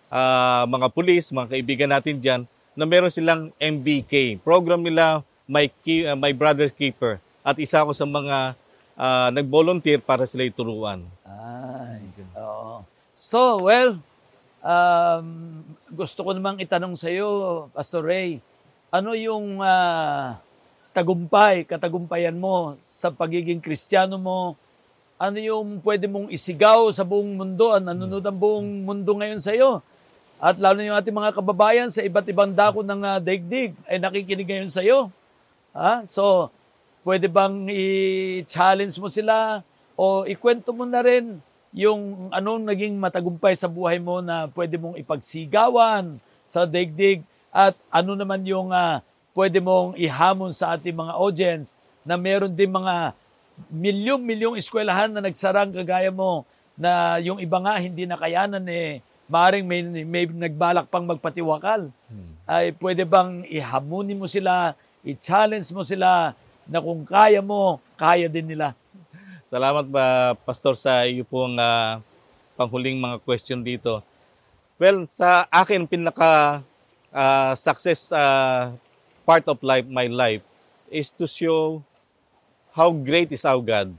ah, 0.08 0.64
mga 0.64 0.88
pulis, 0.88 1.28
mga 1.28 1.52
kaibigan 1.52 1.92
natin 1.92 2.16
dyan, 2.24 2.42
na 2.74 2.88
meron 2.88 3.12
silang 3.12 3.52
MBK. 3.60 4.40
Program 4.40 4.80
nila, 4.80 5.20
My, 5.44 5.68
Ki- 5.68 6.08
ah, 6.08 6.16
My 6.16 6.32
Brother's 6.32 6.72
Keeper. 6.72 7.20
At 7.44 7.60
isa 7.60 7.84
ako 7.84 7.92
sa 7.92 8.08
mga 8.08 8.56
ah, 8.96 9.30
nag-volunteer 9.36 10.00
para 10.00 10.24
sila 10.24 10.48
ituruan. 10.48 11.04
Ay, 11.28 12.08
oo. 12.40 12.88
So, 13.20 13.68
well, 13.68 14.00
um, 14.64 15.28
gusto 15.92 16.24
ko 16.24 16.32
namang 16.32 16.64
itanong 16.64 16.96
sa 16.96 17.12
iyo, 17.12 17.68
Pastor 17.76 18.08
Ray, 18.08 18.40
ano 18.90 19.12
yung 19.14 19.60
ah, 19.60 20.40
tagumpay, 20.96 21.66
katagumpayan 21.68 22.38
mo 22.38 22.80
sa 23.04 23.12
pagiging 23.12 23.60
Kristiyano 23.60 24.16
mo? 24.16 24.56
Ano 25.20 25.36
yung 25.44 25.84
pwede 25.84 26.08
mong 26.08 26.32
isigaw 26.32 26.88
sa 26.96 27.04
buong 27.04 27.36
mundo? 27.36 27.76
Ang 27.76 27.92
nanonood 27.92 28.24
ang 28.24 28.40
buong 28.40 28.88
mundo 28.88 29.12
ngayon 29.20 29.44
sa 29.44 29.52
iyo? 29.52 29.84
At 30.40 30.56
lalo 30.56 30.80
yung 30.80 30.96
ating 30.96 31.12
mga 31.12 31.36
kababayan 31.36 31.92
sa 31.92 32.00
iba't 32.00 32.28
ibang 32.32 32.56
dako 32.56 32.80
ng 32.80 33.04
ah, 33.04 33.20
daigdig 33.20 33.76
ay 33.92 34.00
nakikinig 34.00 34.48
ngayon 34.48 34.72
sa 34.72 34.80
iyo. 34.80 35.12
Ha? 35.76 36.08
So, 36.08 36.48
pwede 37.04 37.28
bang 37.28 37.68
i-challenge 37.68 38.96
mo 39.04 39.12
sila 39.12 39.60
o 40.00 40.24
ikwento 40.24 40.72
mo 40.72 40.88
na 40.88 41.04
rin 41.04 41.44
yung 41.76 42.32
anong 42.32 42.64
naging 42.64 42.96
matagumpay 42.96 43.60
sa 43.60 43.68
buhay 43.68 44.00
mo 44.00 44.24
na 44.24 44.48
pwede 44.56 44.80
mong 44.80 44.96
ipagsigawan 44.96 46.24
sa 46.48 46.64
daigdig 46.64 47.20
at 47.52 47.76
ano 47.92 48.16
naman 48.16 48.48
yung 48.48 48.72
ah, 48.72 49.04
pwede 49.36 49.60
mong 49.60 50.00
ihamon 50.00 50.56
sa 50.56 50.78
ating 50.78 50.96
mga 50.96 51.14
audience 51.20 51.68
na 52.04 52.16
meron 52.20 52.52
din 52.52 52.72
mga 52.72 53.16
milyong-milyong 53.70 54.60
eskwelahan 54.60 55.12
na 55.12 55.24
nagsarang 55.24 55.72
kagaya 55.72 56.10
mo 56.12 56.44
na 56.74 57.22
yung 57.22 57.38
iba 57.38 57.58
nga 57.62 57.78
hindi 57.78 58.04
nakayanan 58.04 58.66
eh 58.70 59.00
maring 59.30 59.66
may, 59.66 59.82
may 60.04 60.26
nagbalak 60.28 60.90
pang 60.92 61.08
magpatiwakal 61.08 61.88
ay 62.44 62.76
pwede 62.76 63.08
bang 63.08 63.48
ihamunin 63.48 64.20
mo 64.20 64.28
sila, 64.28 64.76
i-challenge 65.04 65.72
mo 65.72 65.84
sila 65.88 66.36
na 66.68 66.80
kung 66.84 67.08
kaya 67.08 67.40
mo, 67.40 67.80
kaya 67.96 68.28
din 68.28 68.52
nila. 68.52 68.76
Salamat 69.48 69.86
ba, 69.88 70.36
Pastor, 70.44 70.76
sa 70.76 71.08
iyo 71.08 71.24
pong 71.24 71.56
ah, 71.60 72.04
panghuling 72.60 73.00
mga 73.00 73.18
question 73.24 73.62
dito. 73.64 74.04
Well, 74.82 75.08
sa 75.14 75.46
akin, 75.48 75.88
pinaka 75.88 76.64
ah, 77.14 77.54
success 77.56 78.12
ah, 78.12 78.76
part 79.24 79.48
of 79.48 79.62
life, 79.64 79.88
my 79.88 80.10
life, 80.12 80.44
is 80.92 81.14
to 81.16 81.30
show 81.30 81.80
how 82.74 82.90
great 82.90 83.30
is 83.30 83.46
our 83.46 83.62
God. 83.62 83.94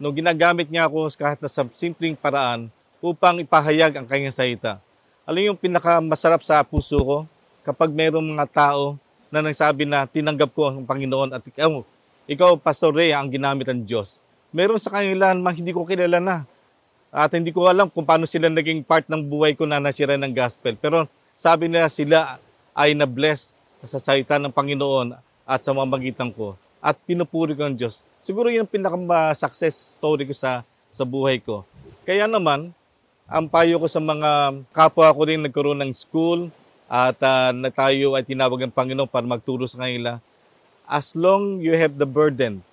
No, 0.00 0.08
ginagamit 0.08 0.72
niya 0.72 0.88
ako 0.88 1.12
kahit 1.12 1.36
na 1.44 1.52
sa 1.52 1.68
simpleng 1.76 2.16
paraan 2.16 2.72
upang 3.04 3.44
ipahayag 3.44 3.92
ang 4.00 4.08
kanyang 4.08 4.32
salita. 4.32 4.80
Alam 5.28 5.52
yung 5.52 5.60
pinaka 5.60 6.00
masarap 6.00 6.40
sa 6.40 6.64
puso 6.64 6.96
ko 6.96 7.18
kapag 7.60 7.92
mayroong 7.92 8.24
mga 8.24 8.48
tao 8.48 8.96
na 9.28 9.44
nagsabi 9.44 9.84
na 9.84 10.08
tinanggap 10.08 10.48
ko 10.56 10.72
ang 10.72 10.88
Panginoon 10.88 11.36
at 11.36 11.44
ikaw, 11.44 11.84
ikaw 12.24 12.56
Pastor 12.56 12.96
Ray, 12.96 13.12
ang 13.12 13.28
ginamit 13.28 13.68
ng 13.68 13.84
Diyos. 13.84 14.24
Meron 14.50 14.80
sa 14.80 14.90
kanila 14.90 15.36
na 15.36 15.52
hindi 15.52 15.70
ko 15.70 15.84
kilala 15.84 16.18
na. 16.18 16.36
At 17.12 17.36
hindi 17.36 17.52
ko 17.52 17.68
alam 17.68 17.92
kung 17.92 18.08
paano 18.08 18.24
sila 18.24 18.48
naging 18.48 18.80
part 18.82 19.04
ng 19.06 19.22
buhay 19.28 19.52
ko 19.52 19.68
na 19.68 19.78
nasira 19.78 20.16
ng 20.16 20.32
gospel. 20.32 20.74
Pero 20.80 21.04
sabi 21.36 21.68
nila 21.68 21.92
sila 21.92 22.40
ay 22.72 22.96
na-bless 22.96 23.52
sa 23.84 24.00
salita 24.00 24.40
ng 24.40 24.50
Panginoon 24.50 25.14
at 25.44 25.60
sa 25.60 25.76
mamagitan 25.76 26.32
ko 26.32 26.56
at 26.80 26.96
pinupuri 27.04 27.52
ko 27.54 27.68
ang 27.68 27.76
Diyos. 27.76 28.00
Siguro 28.24 28.48
yun 28.48 28.64
ang 28.64 28.72
pinaka-success 28.72 29.96
story 29.96 30.28
ko 30.28 30.34
sa, 30.36 30.64
sa 30.92 31.04
buhay 31.04 31.40
ko. 31.40 31.64
Kaya 32.04 32.24
naman, 32.24 32.72
ang 33.30 33.46
payo 33.46 33.78
ko 33.78 33.86
sa 33.86 34.02
mga 34.02 34.60
kapwa 34.74 35.06
ko 35.14 35.20
rin 35.22 35.40
nagkaroon 35.44 35.78
ng 35.86 35.92
school 35.94 36.50
at 36.90 37.14
uh, 37.22 37.54
na 37.54 37.70
tayo 37.70 38.18
ay 38.18 38.26
tinawag 38.26 38.66
ng 38.66 38.74
Panginoon 38.74 39.06
para 39.06 39.22
magturo 39.22 39.70
sa 39.70 39.86
kanila. 39.86 40.18
As 40.90 41.14
long 41.14 41.62
you 41.62 41.70
have 41.78 41.94
the 41.94 42.08
burden, 42.08 42.66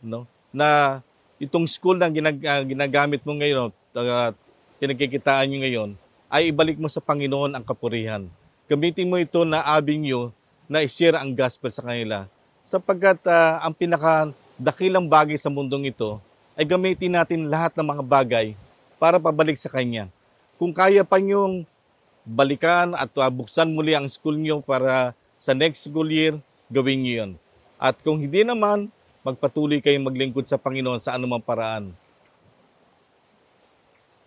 no, 0.00 0.24
na 0.48 0.98
itong 1.36 1.68
school 1.68 2.00
na 2.00 2.08
ginag, 2.08 2.40
uh, 2.40 2.64
ginagamit 2.64 3.20
mo 3.28 3.36
ngayon, 3.36 3.68
uh, 3.92 4.32
pinagkikitaan 4.80 5.44
nyo 5.52 5.58
ngayon, 5.60 5.90
ay 6.32 6.48
ibalik 6.48 6.80
mo 6.80 6.88
sa 6.88 7.04
Panginoon 7.04 7.52
ang 7.52 7.64
kapurihan. 7.64 8.24
Gamitin 8.68 9.08
mo 9.08 9.20
ito 9.20 9.44
na 9.44 9.60
avenue 9.60 10.32
na 10.68 10.84
i-share 10.84 11.16
ang 11.16 11.32
gospel 11.32 11.72
sa 11.72 11.84
kanila. 11.84 12.28
Sapagkat 12.68 13.24
uh, 13.24 13.64
ang 13.64 13.72
pinakadakilang 13.72 15.08
bagay 15.08 15.40
sa 15.40 15.48
mundong 15.48 15.88
ito 15.88 16.20
ay 16.52 16.68
gamitin 16.68 17.16
natin 17.16 17.48
lahat 17.48 17.72
ng 17.72 17.96
mga 17.96 18.02
bagay 18.04 18.46
para 19.00 19.16
pabalik 19.16 19.56
sa 19.56 19.72
Kanya. 19.72 20.12
Kung 20.60 20.76
kaya 20.76 21.00
pa 21.00 21.16
niyong 21.16 21.64
balikan 22.28 22.92
at 22.92 23.08
uh, 23.16 23.32
buksan 23.32 23.72
muli 23.72 23.96
ang 23.96 24.04
school 24.12 24.36
niyo 24.36 24.60
para 24.60 25.16
sa 25.40 25.56
next 25.56 25.88
school 25.88 26.12
year, 26.12 26.36
gawin 26.68 27.00
niyo 27.00 27.14
yun. 27.24 27.32
At 27.80 27.96
kung 28.04 28.20
hindi 28.20 28.44
naman, 28.44 28.92
magpatuloy 29.24 29.80
kayong 29.80 30.04
maglingkod 30.04 30.44
sa 30.44 30.60
Panginoon 30.60 31.00
sa 31.00 31.16
anumang 31.16 31.40
paraan. 31.40 31.96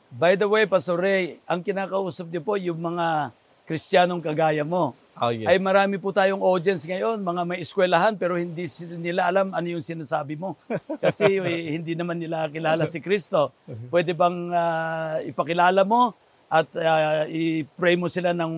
By 0.10 0.34
the 0.34 0.50
way, 0.50 0.66
Pastor 0.66 0.98
Ray, 0.98 1.38
ang 1.46 1.62
kinakausap 1.62 2.26
niyo 2.34 2.42
po 2.42 2.58
yung 2.58 2.82
mga 2.82 3.38
Kristiyanong 3.70 4.26
kagaya 4.26 4.66
mo. 4.66 4.98
Oh, 5.20 5.30
yes. 5.30 5.48
Ay 5.52 5.60
marami 5.60 6.00
po 6.00 6.16
tayong 6.16 6.40
audience 6.40 6.88
ngayon, 6.88 7.20
mga 7.20 7.42
may 7.44 7.60
eskwelahan 7.60 8.16
pero 8.16 8.40
hindi 8.40 8.72
nila 8.96 9.28
alam 9.28 9.52
ano 9.52 9.68
yung 9.68 9.84
sinasabi 9.84 10.40
mo. 10.40 10.56
Kasi 11.04 11.38
eh, 11.38 11.76
hindi 11.76 11.94
naman 11.94 12.18
nila 12.18 12.48
kilala 12.48 12.88
si 12.88 13.04
Kristo. 13.04 13.52
Pwede 13.92 14.16
bang 14.16 14.50
uh, 14.50 15.20
ipakilala 15.28 15.84
mo 15.84 16.16
at 16.48 16.68
uh, 16.76 17.28
i-pray 17.28 17.96
mo 18.00 18.08
sila 18.08 18.32
ng 18.32 18.54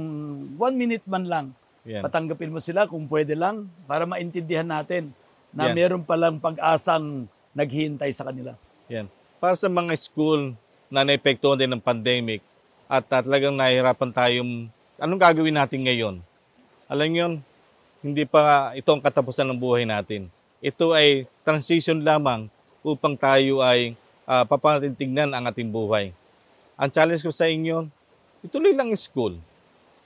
one 0.55 0.75
minute 0.77 1.05
man 1.09 1.25
lang. 1.25 1.45
Yan. 1.83 2.05
Patanggapin 2.05 2.53
mo 2.53 2.63
sila 2.63 2.87
kung 2.87 3.09
pwede 3.09 3.35
lang 3.35 3.67
para 3.89 4.07
maintindihan 4.07 4.65
natin 4.65 5.11
na 5.51 5.69
Yan. 5.69 5.75
meron 5.75 6.03
palang 6.05 6.39
pag-asang 6.39 7.27
naghihintay 7.53 8.13
sa 8.15 8.29
kanila. 8.29 8.55
Yan. 8.87 9.11
Para 9.37 9.59
sa 9.59 9.67
mga 9.67 9.93
school 9.99 10.55
na 10.87 11.03
naepektuhan 11.03 11.59
din 11.59 11.75
ng 11.75 11.83
pandemic 11.83 12.39
at 12.87 13.03
uh, 13.09 13.19
talagang 13.19 13.57
nahihirapan 13.57 14.11
tayong 14.13 14.51
anong 15.01 15.21
gagawin 15.21 15.57
natin 15.57 15.81
ngayon? 15.83 16.15
Alam 16.93 17.09
niyo, 17.09 17.25
hindi 18.05 18.21
pa 18.21 18.69
ito 18.77 18.85
ang 18.93 19.01
katapusan 19.01 19.49
ng 19.49 19.57
buhay 19.57 19.81
natin. 19.81 20.29
Ito 20.61 20.93
ay 20.93 21.25
transition 21.41 21.97
lamang 22.05 22.45
upang 22.85 23.17
tayo 23.17 23.65
ay 23.65 23.97
uh, 24.29 24.45
papatintignan 24.45 25.33
ang 25.33 25.49
ating 25.49 25.73
buhay. 25.73 26.13
Ang 26.77 26.93
challenge 26.93 27.25
ko 27.25 27.33
sa 27.33 27.49
inyo, 27.49 27.89
ituloy 28.45 28.77
lang 28.77 28.93
school. 28.93 29.41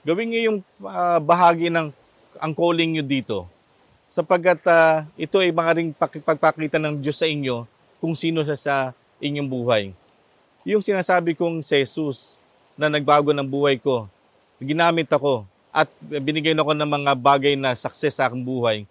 Gawin 0.00 0.32
niyo 0.32 0.40
yung 0.48 0.58
uh, 0.80 1.20
bahagi 1.20 1.68
ng 1.68 1.92
ang 2.40 2.52
calling 2.56 2.96
niyo 2.96 3.04
dito. 3.04 3.44
Sapagkat 4.08 4.64
uh, 4.64 5.04
ito 5.20 5.44
ay 5.44 5.52
mga 5.52 5.72
ring 5.76 5.92
pagpakita 6.24 6.80
ng 6.80 7.04
Diyos 7.04 7.20
sa 7.20 7.28
inyo 7.28 7.68
kung 8.00 8.16
sino 8.16 8.40
siya 8.48 8.56
sa 8.56 8.74
inyong 9.20 9.48
buhay. 9.52 9.92
Yung 10.64 10.80
sinasabi 10.80 11.36
kong 11.36 11.60
si 11.60 11.84
Jesus 11.84 12.40
na 12.80 12.88
nagbago 12.88 13.36
ng 13.36 13.44
buhay 13.44 13.76
ko, 13.76 14.08
ginamit 14.56 15.12
ako 15.12 15.44
at 15.72 15.88
binigyan 16.00 16.58
ako 16.58 16.72
ng 16.72 16.88
mga 16.88 17.12
bagay 17.18 17.54
na 17.54 17.76
success 17.76 18.16
sa 18.16 18.26
aking 18.28 18.42
buhay, 18.42 18.88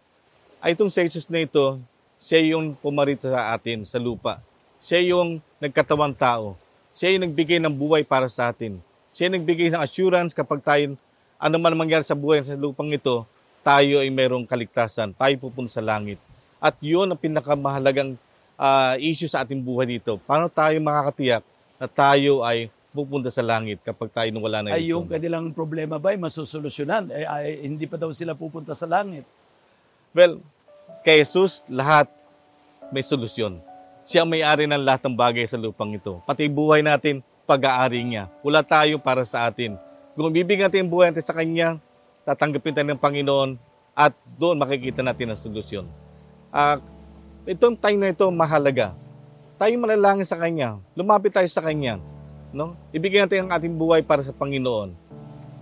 ay 0.62 0.74
itong 0.74 0.90
si 0.90 1.06
na 1.30 1.46
ito, 1.46 1.78
siya 2.18 2.42
yung 2.58 2.74
pumarito 2.78 3.30
sa 3.30 3.54
atin 3.54 3.86
sa 3.86 4.02
lupa. 4.02 4.42
Siya 4.82 5.02
yung 5.13 5.42
nagkatawang 5.62 6.13
tao. 6.18 6.58
Siya 6.98 7.13
yung 7.13 7.30
nagbigay 7.30 7.62
ng 7.62 7.74
buhay 7.74 8.02
para 8.02 8.26
sa 8.30 8.50
atin. 8.50 8.82
Siya 9.13 9.30
yung 9.30 9.42
nagbigay 9.42 9.74
ng 9.74 9.82
assurance 9.82 10.34
kapag 10.34 10.62
tayo, 10.66 10.98
ano 11.38 11.56
man 11.62 11.78
mangyari 11.78 12.02
sa 12.02 12.18
buhay 12.18 12.42
sa 12.42 12.58
lupang 12.58 12.90
ito, 12.90 13.26
tayo 13.62 14.02
ay 14.02 14.10
mayroong 14.10 14.50
kaligtasan. 14.50 15.13
Tayo 15.13 15.34
pupunta 15.38 15.78
sa 15.78 15.84
langit. 15.86 16.18
At 16.58 16.74
yun 16.82 17.06
ang 17.06 17.20
pinakamahalagang 17.20 18.18
uh, 18.58 18.96
issue 18.98 19.30
sa 19.30 19.46
ating 19.46 19.62
buhay 19.62 19.86
dito. 19.98 20.18
Paano 20.26 20.50
tayo 20.50 20.74
makakatiyak 20.82 21.46
na 21.78 21.86
tayo 21.86 22.42
ay 22.42 22.74
pupunta 22.98 23.30
sa 23.30 23.46
langit 23.46 23.78
kapag 23.86 24.10
tayo 24.10 24.30
nung 24.34 24.42
wala 24.42 24.66
na. 24.66 24.74
Ay 24.74 24.90
yung 24.90 25.06
kanilang 25.06 25.54
problema 25.54 26.02
ba 26.02 26.10
ay 26.10 26.18
masusolusyonan? 26.18 27.14
Ay, 27.14 27.24
ay, 27.30 27.48
hindi 27.70 27.86
pa 27.86 28.02
daw 28.02 28.10
sila 28.10 28.34
pupunta 28.34 28.74
sa 28.74 28.90
langit. 28.90 29.22
Well, 30.18 30.42
kay 31.06 31.22
Jesus, 31.22 31.62
lahat 31.70 32.10
may 32.90 33.06
solusyon. 33.06 33.62
Siya 34.02 34.26
ang 34.26 34.34
may-ari 34.34 34.66
ng 34.66 34.82
lahat 34.82 35.06
ng 35.06 35.14
bagay 35.14 35.46
sa 35.46 35.62
lupang 35.62 35.94
ito. 35.94 36.18
Pati 36.26 36.50
buhay 36.50 36.82
natin, 36.82 37.22
pag-aari 37.46 38.02
niya. 38.02 38.34
Wala 38.42 38.66
tayo 38.66 38.98
para 38.98 39.22
sa 39.22 39.46
atin. 39.46 39.78
Kung 40.18 40.34
bibigyan 40.34 40.74
natin 40.74 40.88
ang 40.88 40.92
buhay 40.92 41.14
natin 41.14 41.28
sa 41.28 41.38
Kanya, 41.38 41.78
tatanggapin 42.26 42.74
tayo 42.74 42.88
ng 42.90 43.04
Panginoon 43.04 43.50
at 43.94 44.18
doon 44.42 44.58
makikita 44.58 45.06
natin 45.06 45.36
ang 45.36 45.40
solusyon. 45.40 45.86
Uh, 46.50 46.82
itong 47.46 47.78
time 47.78 48.02
na 48.02 48.10
ito 48.10 48.26
mahalaga. 48.34 48.98
Tayo 49.62 49.74
manalangin 49.78 50.26
sa 50.26 50.40
Kanya. 50.40 50.82
Lumapit 50.98 51.36
tayo 51.36 51.46
sa 51.52 51.62
Kanya 51.62 52.02
No? 52.58 52.74
Ibigay 52.89 53.22
natin 53.22 53.46
ang 53.46 53.54
ating 53.54 53.78
buhay 53.78 54.02
para 54.02 54.26
sa 54.26 54.34
Panginoon. 54.34 54.89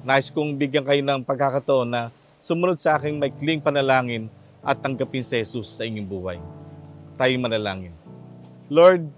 Nais 0.08 0.32
kong 0.32 0.56
bigyan 0.56 0.88
kayo 0.88 1.04
ng 1.04 1.28
pagkakataon 1.28 1.92
na 1.92 2.08
sumunod 2.40 2.80
sa 2.80 2.96
aking 2.96 3.20
maikling 3.20 3.60
panalangin 3.60 4.32
at 4.64 4.80
tanggapin 4.80 5.20
si 5.20 5.36
Jesus 5.36 5.76
sa 5.76 5.84
inyong 5.84 6.08
buhay. 6.08 6.40
Tayo 7.20 7.36
manalangin. 7.36 7.92
Lord, 8.72 9.12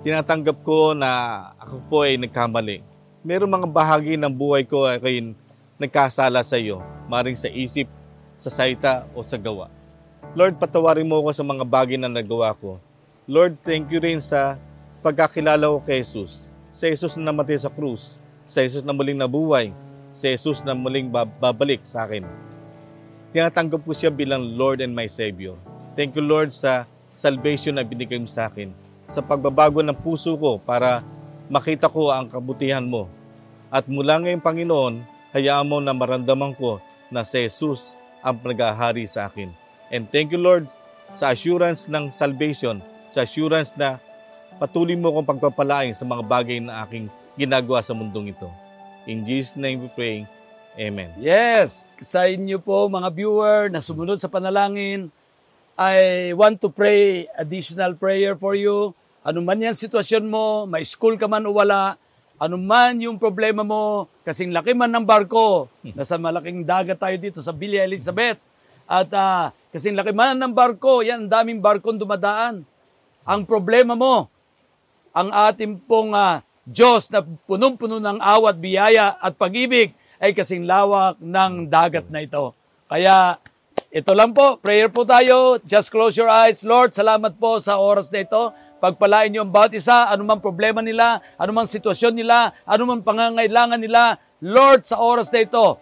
tinatanggap 0.00 0.56
ko 0.64 0.96
na 0.96 1.52
ako 1.60 1.76
po 1.92 1.96
ay 2.08 2.16
nagkamali. 2.16 2.80
Meron 3.20 3.60
mga 3.60 3.68
bahagi 3.68 4.16
ng 4.16 4.32
buhay 4.32 4.64
ko 4.64 4.88
ay 4.88 5.36
nagkasala 5.76 6.40
sa 6.40 6.56
iyo, 6.56 6.80
maring 7.12 7.36
sa 7.36 7.52
isip, 7.52 7.92
sa 8.40 8.48
salita 8.48 9.04
o 9.12 9.20
sa 9.20 9.36
gawa. 9.36 9.68
Lord, 10.32 10.56
patawarin 10.56 11.04
mo 11.04 11.20
ako 11.20 11.36
sa 11.36 11.44
mga 11.44 11.68
bagay 11.68 12.00
na 12.00 12.08
nagawa 12.08 12.56
ko. 12.56 12.80
Lord, 13.28 13.60
thank 13.68 13.92
you 13.92 14.00
rin 14.00 14.24
sa 14.24 14.56
pagkakilala 15.04 15.68
ko 15.68 15.84
kay 15.84 16.00
Jesus 16.00 16.51
sa 16.82 16.90
Jesus 16.90 17.14
na 17.14 17.30
namatay 17.30 17.62
sa 17.62 17.70
krus, 17.70 18.18
sa 18.42 18.58
Jesus 18.58 18.82
na 18.82 18.90
muling 18.90 19.14
nabuhay, 19.14 19.70
sa 20.10 20.26
Jesus 20.26 20.66
na 20.66 20.74
muling 20.74 21.06
babalik 21.14 21.78
sa 21.86 22.02
akin. 22.02 22.26
Tinatanggap 23.30 23.86
ko 23.86 23.94
siya 23.94 24.10
bilang 24.10 24.58
Lord 24.58 24.82
and 24.82 24.90
my 24.90 25.06
Savior. 25.06 25.54
Thank 25.94 26.18
you 26.18 26.26
Lord 26.26 26.50
sa 26.50 26.90
salvation 27.14 27.78
na 27.78 27.86
binigay 27.86 28.18
mo 28.18 28.26
sa 28.26 28.50
akin, 28.50 28.74
sa 29.06 29.22
pagbabago 29.22 29.78
ng 29.78 29.94
puso 29.94 30.34
ko 30.34 30.58
para 30.58 31.06
makita 31.46 31.86
ko 31.86 32.10
ang 32.10 32.26
kabutihan 32.26 32.82
mo. 32.82 33.06
At 33.70 33.86
mula 33.86 34.18
ngayong 34.18 34.42
Panginoon, 34.42 35.06
hayaan 35.30 35.70
mo 35.70 35.78
na 35.78 35.94
maramdaman 35.94 36.58
ko 36.58 36.82
na 37.14 37.22
si 37.22 37.46
Jesus 37.46 37.94
ang 38.26 38.42
nagahari 38.42 39.06
sa 39.06 39.30
akin. 39.30 39.54
And 39.94 40.10
thank 40.10 40.34
you 40.34 40.42
Lord 40.42 40.66
sa 41.14 41.30
assurance 41.30 41.86
ng 41.86 42.10
salvation, 42.18 42.82
sa 43.14 43.22
assurance 43.22 43.70
na 43.78 44.02
Patuloy 44.62 44.94
mo 44.94 45.10
akong 45.10 45.26
pagpapalain 45.26 45.90
sa 45.90 46.06
mga 46.06 46.22
bagay 46.22 46.62
na 46.62 46.86
aking 46.86 47.10
ginagawa 47.34 47.82
sa 47.82 47.98
mundong 47.98 48.30
ito. 48.30 48.46
In 49.10 49.26
Jesus' 49.26 49.58
name 49.58 49.82
we 49.82 49.90
pray. 49.90 50.22
Amen. 50.78 51.10
Yes, 51.18 51.90
sa 51.98 52.30
inyo 52.30 52.62
po 52.62 52.86
mga 52.86 53.10
viewer 53.10 53.66
na 53.74 53.82
sumunod 53.82 54.22
sa 54.22 54.30
panalangin, 54.30 55.10
I 55.74 56.30
want 56.38 56.62
to 56.62 56.70
pray 56.70 57.26
additional 57.34 57.98
prayer 57.98 58.38
for 58.38 58.54
you. 58.54 58.94
Ano 59.26 59.42
man 59.42 59.58
yan 59.58 59.74
sitwasyon 59.74 60.30
mo, 60.30 60.62
may 60.70 60.86
school 60.86 61.18
ka 61.18 61.26
man 61.26 61.42
o 61.42 61.50
wala, 61.50 61.98
ano 62.38 62.54
man 62.54 63.02
yung 63.02 63.18
problema 63.18 63.66
mo, 63.66 64.06
kasing 64.22 64.54
laki 64.54 64.78
man 64.78 64.94
ng 64.94 65.02
barko, 65.02 65.66
nasa 65.98 66.14
malaking 66.22 66.62
dagat 66.62 67.02
tayo 67.02 67.18
dito 67.18 67.42
sa 67.42 67.50
Villa 67.50 67.82
Elizabeth, 67.82 68.38
at 68.86 69.10
uh, 69.10 69.50
kasing 69.74 69.98
laki 69.98 70.14
man 70.14 70.38
ng 70.38 70.54
barko, 70.54 71.02
yan, 71.02 71.26
daming 71.26 71.58
barkong 71.58 71.98
dumadaan. 71.98 72.62
Ang 73.26 73.42
problema 73.42 73.98
mo, 73.98 74.30
ang 75.12 75.28
ating 75.28 75.80
pong 75.84 76.16
uh, 76.16 76.40
Diyos 76.64 77.10
na 77.12 77.20
punong-puno 77.22 78.00
ng 78.00 78.18
awat, 78.22 78.56
biyaya 78.56 79.18
at 79.20 79.36
pag-ibig 79.36 79.92
ay 80.22 80.32
kasing 80.32 80.64
lawak 80.64 81.18
ng 81.18 81.66
dagat 81.68 82.06
na 82.08 82.22
ito. 82.22 82.54
Kaya 82.86 83.36
ito 83.92 84.12
lang 84.16 84.32
po, 84.32 84.56
prayer 84.56 84.88
po 84.88 85.04
tayo. 85.04 85.58
Just 85.66 85.92
close 85.92 86.16
your 86.16 86.30
eyes. 86.30 86.62
Lord, 86.62 86.94
salamat 86.94 87.36
po 87.36 87.58
sa 87.58 87.76
oras 87.76 88.08
na 88.08 88.24
ito. 88.24 88.54
Pagpalain 88.78 89.30
niyo 89.30 89.44
ang 89.44 89.52
bawat 89.52 89.74
isa, 89.78 90.10
anumang 90.10 90.42
problema 90.42 90.82
nila, 90.82 91.22
anumang 91.38 91.70
sitwasyon 91.70 92.14
nila, 92.18 92.56
anumang 92.66 93.02
pangangailangan 93.02 93.78
nila. 93.78 94.18
Lord, 94.42 94.86
sa 94.86 94.98
oras 94.98 95.30
na 95.30 95.42
ito, 95.42 95.78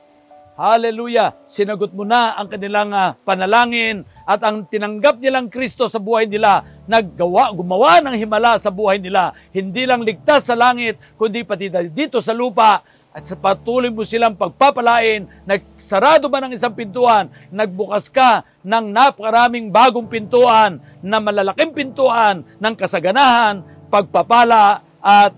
Hallelujah! 0.60 1.40
Sinagot 1.48 1.88
mo 1.96 2.04
na 2.04 2.36
ang 2.36 2.44
kanilang 2.44 2.92
uh, 2.92 3.16
panalangin 3.24 4.04
at 4.28 4.44
ang 4.44 4.68
tinanggap 4.68 5.16
nilang 5.16 5.48
Kristo 5.48 5.88
sa 5.88 5.96
buhay 5.96 6.28
nila, 6.28 6.60
naggawa, 6.84 7.48
gumawa 7.56 8.04
ng 8.04 8.20
himala 8.20 8.60
sa 8.60 8.68
buhay 8.68 9.00
nila. 9.00 9.32
Hindi 9.56 9.88
lang 9.88 10.04
ligtas 10.04 10.52
sa 10.52 10.52
langit, 10.52 11.00
kundi 11.16 11.48
pati 11.48 11.72
dito 11.88 12.20
sa 12.20 12.36
lupa, 12.36 12.84
at 13.08 13.24
sa 13.24 13.40
patuloy 13.40 13.88
mo 13.88 14.04
silang 14.04 14.36
pagpapalain, 14.36 15.24
nagsarado 15.48 16.28
ba 16.28 16.44
ng 16.44 16.52
isang 16.52 16.76
pintuan, 16.76 17.32
nagbukas 17.48 18.12
ka 18.12 18.44
ng 18.60 18.84
napakaraming 18.92 19.72
bagong 19.72 20.12
pintuan 20.12 20.76
na 21.00 21.24
malalaking 21.24 21.72
pintuan 21.72 22.44
ng 22.60 22.74
kasaganahan, 22.76 23.64
pagpapala 23.88 24.84
at 25.00 25.32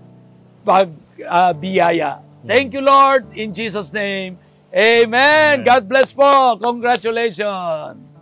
pagbiyaya. 0.67 2.19
Thank 2.43 2.75
you, 2.75 2.83
Lord, 2.83 3.31
in 3.39 3.55
Jesus' 3.55 3.95
name. 3.95 4.42
Amen. 4.75 5.63
God 5.65 5.89
bless 5.89 6.13
po. 6.13 6.57
Congratulations. 6.61 8.12